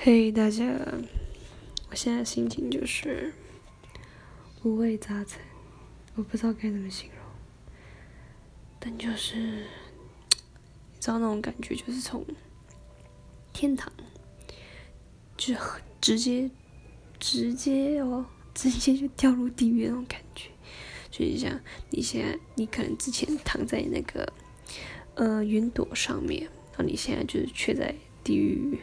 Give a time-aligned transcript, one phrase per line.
[0.00, 0.64] 嘿，大家，
[1.90, 3.34] 我现在心情就是
[4.62, 5.40] 五味杂陈，
[6.14, 7.18] 我不知道该怎么形容，
[8.78, 12.24] 但就是你知道那种感觉，就是从
[13.52, 13.92] 天堂，
[15.36, 15.52] 就
[16.00, 16.48] 直接
[17.18, 18.24] 直接哦，
[18.54, 20.50] 直接就掉入地狱那种感觉，
[21.10, 21.60] 就是像
[21.90, 24.32] 你现在，你可能之前躺在那个
[25.16, 27.92] 呃云朵上面，然后你现在就是却在
[28.22, 28.78] 地狱。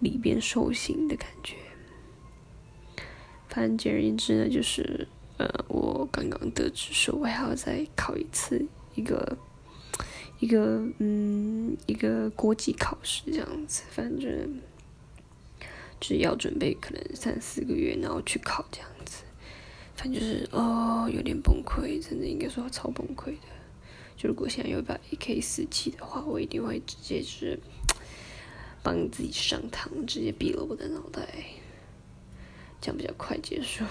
[0.00, 1.56] 里边受刑的感觉，
[3.48, 9.38] 反正简而言之呢，就是呃，我刚刚得知说我还要再考一次一个
[10.38, 14.60] 一个嗯一个国际考试这样子，反正
[15.98, 19.22] 就是要准备可能三四个月，然后去考这样子，
[19.94, 23.48] 反正就是哦有点崩溃，真的应该说超崩溃的。
[24.14, 27.58] 就如果现在有一把 AK 四七的话，我一定会直接是。
[28.86, 31.26] 帮自己上膛，直接毙了我的脑袋，
[32.80, 33.84] 这样比较快结束。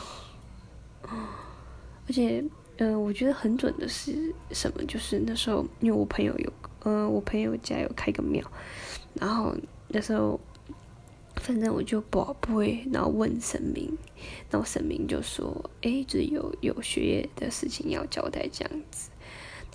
[1.03, 2.41] 而且，
[2.77, 4.81] 嗯，我觉得很准的是什么？
[4.85, 6.53] 就是那时候，因为我朋友有，
[6.85, 8.41] 嗯，我朋友家有开个庙，
[9.15, 9.53] 然后
[9.89, 10.39] 那时候，
[11.35, 13.97] 反正我就不不会，然后问神明，
[14.49, 19.09] 然后神明就说：“哎，就是有有学业的事情要交代，这样子。”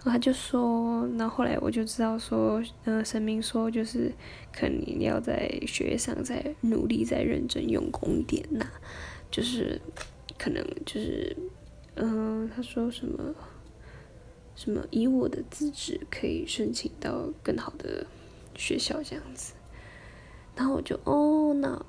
[0.02, 4.10] 然后他就说，然后后来我就知道说，嗯，神明说就是，
[4.50, 8.66] 可能要在学业上再努力、再认真用功一点呐，
[9.30, 9.78] 就是
[10.38, 11.36] 可能就是，
[11.96, 13.34] 嗯，他说什么
[14.56, 18.06] 什么以我的资质可以申请到更好的
[18.56, 19.52] 学校这样子，
[20.56, 21.84] 然后我就哦，那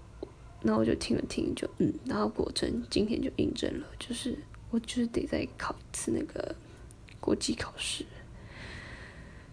[0.62, 4.38] 那我就听了听，就嗯，然后果真今天就印证了，就是
[4.70, 6.54] 我就是得再考一次那个。
[7.32, 8.06] 国际考试，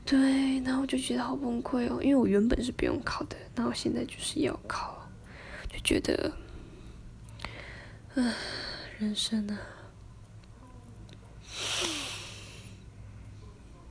[0.05, 5.09] 对，然后我就觉得好崩溃哦，因为我原本是不用考的，然后现在就是要考，
[5.71, 6.33] 就觉得，
[8.17, 8.35] 唉，
[8.99, 9.61] 人生啊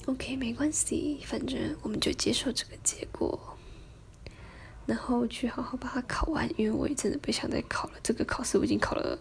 [0.07, 3.57] ，OK，没关系，反正我们就接受这个结果，
[4.85, 9.17] 然后去好好把它考完，因为我也真的不想再考了，这个考试我已经考了，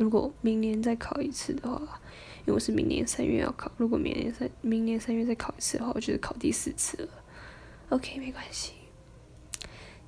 [0.00, 2.00] 如果明年再考一次的话。
[2.40, 7.08] 因为我是明年三月要考，如果明年三明年三月再考一次的话，我就是考第四次了。
[7.90, 8.72] OK，没关系，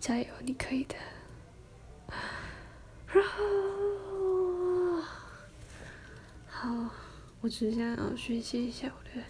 [0.01, 0.95] 加油，你可以的。
[6.47, 6.91] 好，
[7.43, 9.23] 我只是想要宣泄一下我的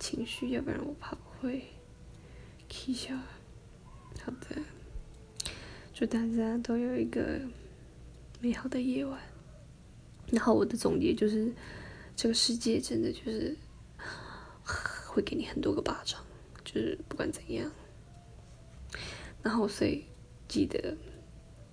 [0.00, 1.68] 情绪，要不然我怕我会
[2.68, 3.14] 气消。
[4.24, 4.60] 好的，
[5.94, 7.42] 祝大家都有一个
[8.40, 9.20] 美好的夜晚。
[10.30, 11.52] 然后我的总结就是。
[12.20, 13.56] 这个世界真的就是
[15.06, 16.20] 会给你很多个巴掌，
[16.64, 17.70] 就是不管怎样，
[19.40, 20.04] 然后所以
[20.48, 20.96] 记得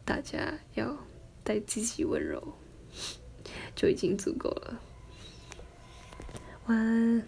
[0.05, 0.95] 大家要
[1.43, 2.53] 待自己温柔，
[3.75, 4.79] 就已经足够了。
[6.67, 7.27] 晚安。